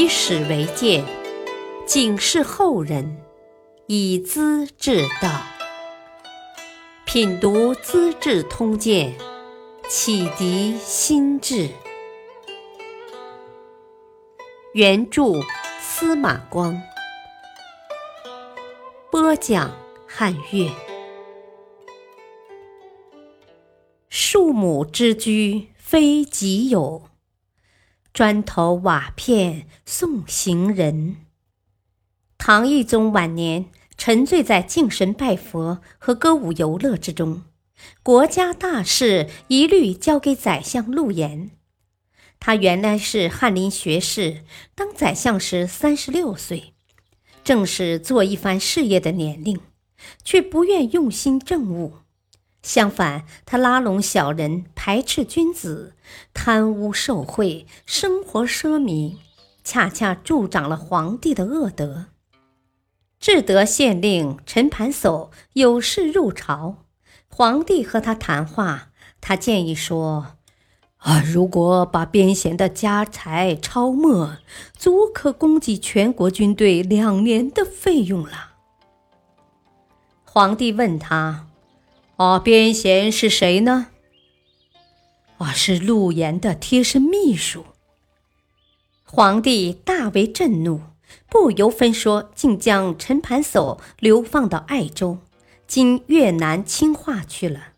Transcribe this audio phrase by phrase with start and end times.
[0.00, 1.04] 以史为鉴，
[1.84, 3.18] 警示后人，
[3.84, 5.42] 以资治道。
[7.04, 9.12] 品读《资治通鉴》，
[9.90, 11.68] 启迪心智。
[14.72, 15.34] 原著
[15.82, 16.80] 司马光，
[19.10, 19.70] 播讲
[20.06, 20.70] 汉乐。
[24.08, 27.09] 庶母之居非己有。
[28.12, 31.16] 砖头瓦片送行人。
[32.36, 37.42] 唐懿宗晚年，沉醉在敬神拜佛和歌舞游乐之中，
[38.02, 41.50] 国家大事一律交给宰相陆延。
[42.40, 44.42] 他原来是翰林学士，
[44.74, 46.72] 当宰相时三十六岁，
[47.44, 49.60] 正是做一番事业的年龄，
[50.24, 51.98] 却不愿用心政务。
[52.62, 55.94] 相反，他拉拢小人，排斥君子，
[56.34, 59.16] 贪污受贿，生活奢靡，
[59.64, 62.06] 恰恰助长了皇帝的恶德。
[63.18, 66.84] 至德县令陈盘叟有事入朝，
[67.28, 70.36] 皇帝和他谈话，他建议说
[70.98, 74.36] ：“啊，如果把边贤的家财抄没，
[74.76, 78.52] 足可供给全国军队两年的费用了。”
[80.24, 81.46] 皇帝问他。
[82.20, 83.86] 啊，边贤是谁呢？
[85.38, 87.64] 啊，是陆岩的贴身秘书。
[89.04, 90.82] 皇帝大为震怒，
[91.30, 95.16] 不由分说，竟将陈盘叟流放到爱州
[95.66, 97.68] （今越南清化）去了。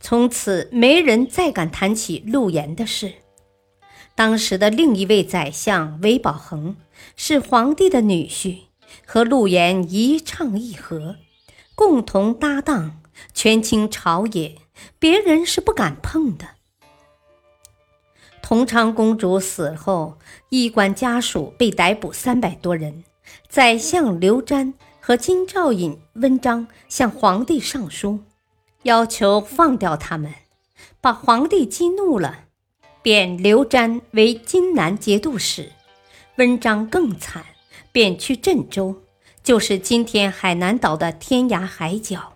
[0.00, 3.12] 从此，没人再敢谈起陆岩的事。
[4.16, 6.74] 当时的另一位宰相韦宝恒
[7.14, 8.62] 是皇帝的女婿，
[9.06, 11.14] 和陆岩一唱一和，
[11.76, 12.96] 共同搭档。
[13.34, 14.56] 权倾朝野，
[14.98, 16.46] 别人是不敢碰的。
[18.42, 20.18] 同昌公主死后，
[20.48, 23.04] 衣冠家属被逮捕三百多人。
[23.48, 28.18] 宰相刘瞻和金兆尹、温章向皇帝上书，
[28.82, 30.34] 要求放掉他们，
[31.00, 32.46] 把皇帝激怒了，
[33.02, 35.70] 贬刘瞻为荆南节度使，
[36.36, 37.44] 温章更惨，
[37.92, 38.96] 贬去镇州，
[39.44, 42.32] 就是今天海南岛的天涯海角。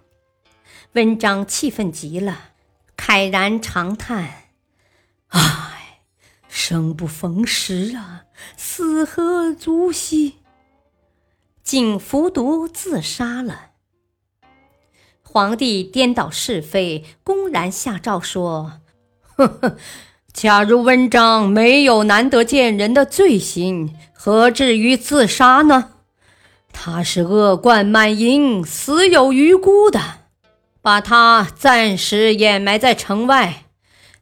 [0.95, 2.51] 文章气愤极了，
[2.97, 4.45] 慨然长叹
[5.31, 5.99] ：“唉，
[6.47, 10.35] 生不逢时啊，死何足惜！”
[11.65, 13.71] 竟服毒自杀了。
[15.23, 18.81] 皇帝颠倒是非，公然下诏说
[19.35, 19.77] ：“呵呵，
[20.33, 25.95] 假如文章没有难得见人的罪行，何至于自杀呢？
[26.73, 30.01] 他是恶贯满盈，死有余辜的。”
[30.85, 33.65] 把他暂时掩埋在城外，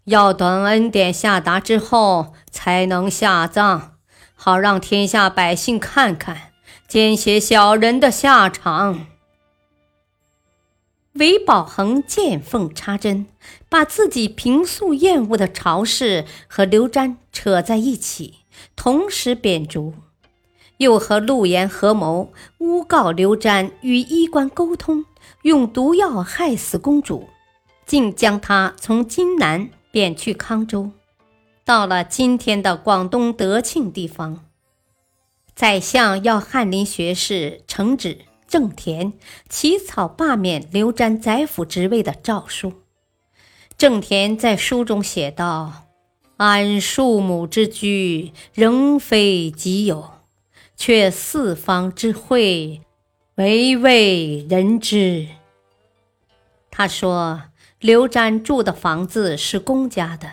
[0.05, 3.95] 要等恩典下达之后才能下葬，
[4.37, 6.53] 好让天下百姓看看
[6.87, 9.07] 奸邪小人的下场。
[11.15, 13.27] 韦宝恒见缝插针，
[13.69, 18.45] 把自己平素厌恶的朝事和刘瞻扯在一起，
[18.77, 19.95] 同时贬逐，
[20.79, 25.05] 又和陆延合谋，诬告刘瞻与医官沟通。
[25.43, 27.29] 用毒药害死公主，
[27.87, 30.91] 竟将她从荆南贬去康州，
[31.65, 34.45] 到了今天的广东德庆地方。
[35.55, 38.19] 宰相要翰林学士承旨
[38.49, 39.13] 郑田
[39.49, 42.73] 起草罢免刘瞻宰辅职位的诏书。
[43.77, 45.87] 郑田在书中写道
[46.39, 50.11] ：“俺庶母之居仍非己有，
[50.85, 52.83] 却四方之会。”
[53.37, 55.29] 唯为人知。
[56.73, 57.45] 他说
[57.79, 60.29] ：“刘瞻住的房子是公家的，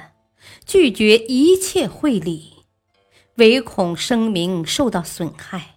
[0.66, 2.64] 拒绝一切会礼，
[3.36, 5.76] 唯恐声名受到损害。”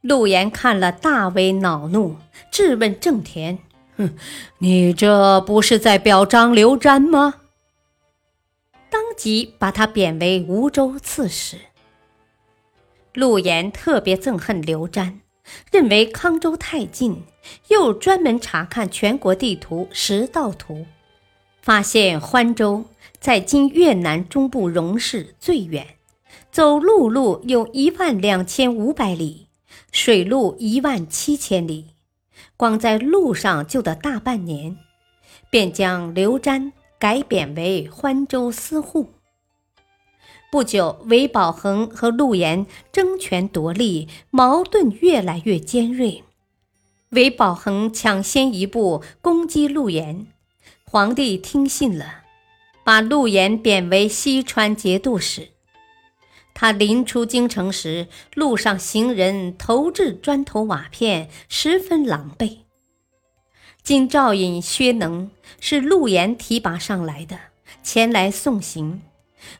[0.00, 2.16] 陆延看了，大为恼怒，
[2.50, 3.58] 质问郑田
[3.98, 4.16] ：“哼，
[4.60, 7.34] 你这不是在表彰刘瞻吗？”
[8.88, 11.58] 当即把他贬为梧州刺史。
[13.16, 15.14] 陆延特别憎恨刘瞻。
[15.70, 17.22] 认为康州太近，
[17.68, 20.86] 又专门查看全国地图十道图，
[21.62, 22.84] 发现欢州
[23.20, 25.86] 在今越南中部荣市最远，
[26.50, 29.46] 走陆路有一万两千五百里，
[29.92, 31.94] 水路一万七千里，
[32.56, 34.76] 光在路上就得大半年，
[35.48, 39.10] 便将刘瞻改贬为欢州司户。
[40.50, 46.22] 不久，韦宝恒和陆延争权夺利，矛盾越来越尖锐。
[47.10, 50.26] 韦宝恒抢先一步攻击陆延，
[50.84, 52.22] 皇帝听信了，
[52.84, 55.48] 把陆延贬为西川节度使。
[56.54, 62.60] 他临出京城时，路上行人投掷砖头瓦片，十分狼狈。
[63.82, 67.38] 今赵尹薛能是陆延提拔上来的，
[67.82, 69.02] 前来送行。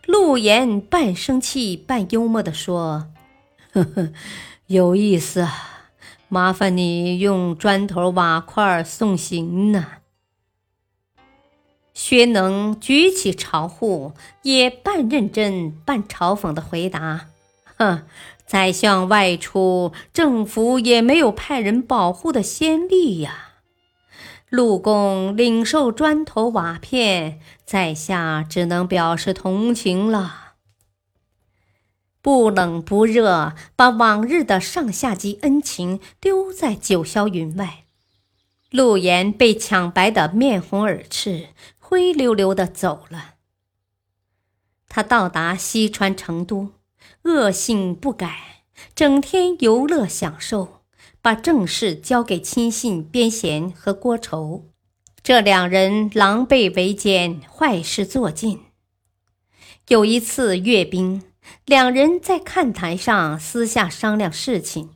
[0.06, 3.08] 陆岩半生气半幽默地说
[3.72, 4.12] ：“呵呵，
[4.66, 5.90] 有意思啊，
[6.28, 9.86] 麻烦你用砖头瓦块送行呢。”
[11.94, 14.12] 薛能举起朝户，
[14.42, 17.28] 也半认真半嘲讽的回答
[17.78, 18.02] ：“哼，
[18.44, 23.44] 宰相外出，政府也没有派人保护的先例呀。”
[24.48, 30.54] 陆公领受砖头瓦片，在下只能表示同情了。
[32.22, 37.84] 不冷不热，把往日的上下级恩情丢在九霄云外。
[38.70, 41.48] 陆岩被抢白的面红耳赤，
[41.78, 43.34] 灰溜溜的走了。
[44.88, 46.72] 他到达西川成都，
[47.22, 48.62] 恶性不改，
[48.94, 50.75] 整天游乐享受。
[51.26, 54.66] 把正事交给亲信边贤和郭筹，
[55.24, 58.60] 这两人狼狈为奸，坏事做尽。
[59.88, 61.24] 有一次阅兵，
[61.64, 64.90] 两人在看台上私下商量事情，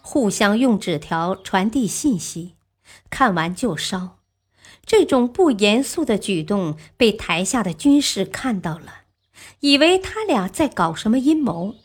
[0.00, 2.56] 互相用纸条传递信息，
[3.08, 4.18] 看完就烧。
[4.84, 9.02] 这种不严肃的举动被台下的军士看到了，
[9.60, 11.76] 以为他俩在搞什么阴谋，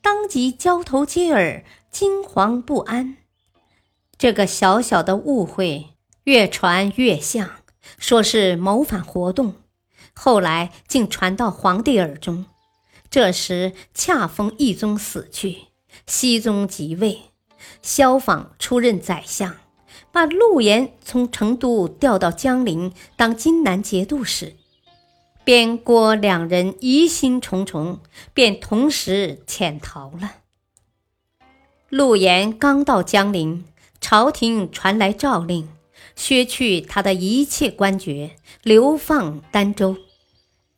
[0.00, 3.18] 当即交头接耳，惊惶不安。
[4.22, 5.88] 这个小小的误会
[6.22, 7.50] 越传越像，
[7.98, 9.54] 说是谋反活动，
[10.12, 12.46] 后来竟传到皇帝耳中。
[13.10, 15.62] 这时恰逢懿宗死去，
[16.06, 17.18] 熹宗即位，
[17.82, 19.56] 萧访出任宰相，
[20.12, 24.54] 把陆延从成都调到江陵当荆南节度使。
[25.42, 27.98] 边郭两人疑心重重，
[28.32, 30.34] 便同时潜逃了。
[31.88, 33.64] 陆延刚到江陵。
[34.02, 35.68] 朝廷传来诏令，
[36.16, 38.32] 削去他的一切官爵，
[38.62, 39.96] 流放儋州，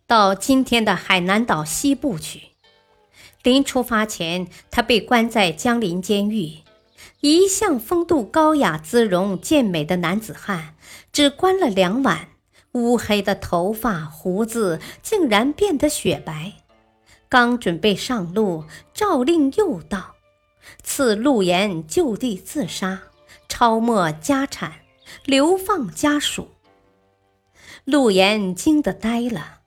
[0.06, 2.42] 到今天的海南岛西部去。
[3.42, 6.58] 临出发前，他被关在江陵监狱。
[7.20, 10.76] 一向风度高雅、姿容健美的男子汉，
[11.10, 12.28] 只关了两晚，
[12.72, 16.52] 乌黑的头发、胡子竟然变得雪白。
[17.30, 20.14] 刚准备上路，诏令又到，
[20.82, 23.00] 赐陆延就地自杀。
[23.48, 24.80] 抄没家产，
[25.24, 26.48] 流放家属。
[27.84, 29.60] 陆延惊得呆了。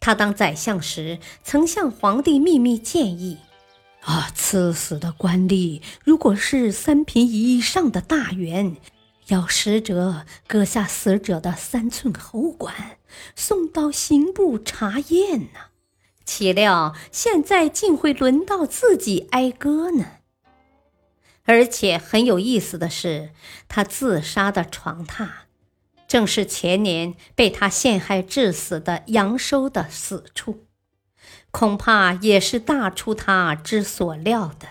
[0.00, 3.38] 他当宰相时，曾向皇帝秘密建议：
[4.02, 8.76] 啊，赐死的官吏如果是三品以上的大员，
[9.28, 12.98] 要使者割下死者的三寸喉管，
[13.34, 15.60] 送到刑部查验呢。
[16.26, 20.04] 岂料现在竟会轮到自己挨割呢？
[21.44, 23.30] 而且很有意思的是，
[23.68, 25.28] 他自杀的床榻，
[26.08, 30.64] 正是前年被他陷害致死的杨收的死处，
[31.50, 34.68] 恐怕也是大出他之所料的。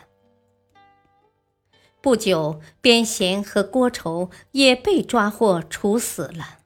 [2.01, 6.59] 不久，边贤和郭筹也被抓获处死了。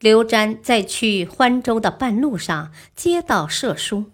[0.00, 4.10] 刘瞻在去欢州的半路上接到赦书，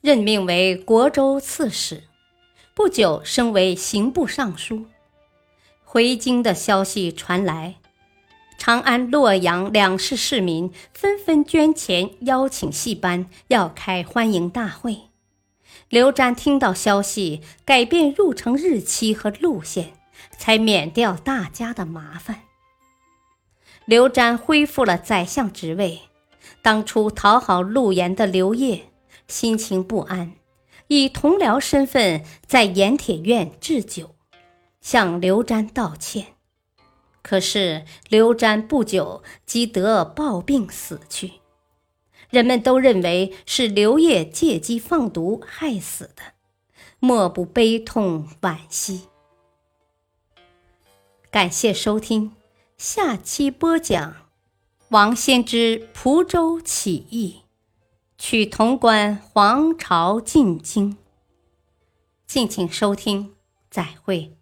[0.00, 2.04] 任命为国州刺史。
[2.82, 4.86] 不久，升为刑部尚书。
[5.84, 7.76] 回京的消息传来，
[8.58, 15.02] 长安、洛阳两市市民纷纷捐钱邀请戏班，要开欢迎大会。
[15.90, 19.92] 刘瞻听到消息，改变入城日期和路线，
[20.36, 22.40] 才免掉大家的麻烦。
[23.84, 26.00] 刘瞻恢复了宰相职位，
[26.62, 28.90] 当初讨好陆延的刘烨
[29.28, 30.32] 心情不安。
[30.94, 34.14] 以同僚身份在盐铁院置酒，
[34.82, 36.34] 向刘瞻道歉。
[37.22, 41.40] 可是刘瞻不久即得暴病死去，
[42.28, 46.34] 人们都认为是刘烨借机放毒害死的，
[46.98, 49.08] 莫不悲痛惋惜。
[51.30, 52.32] 感谢收听，
[52.76, 54.28] 下期播讲
[54.90, 57.38] 王先之蒲州起义。
[58.24, 60.96] 取潼关，皇朝进京。
[62.24, 63.34] 敬请收听，
[63.68, 64.36] 再会。